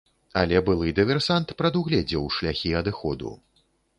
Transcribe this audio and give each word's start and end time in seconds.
Але 0.39 0.59
былы 0.69 0.93
дыверсант 0.99 1.53
прадугледзеў 1.59 2.23
шляхі 2.37 2.75
адыходу. 2.83 3.37